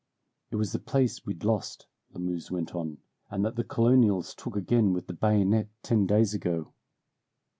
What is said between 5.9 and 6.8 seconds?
days ago.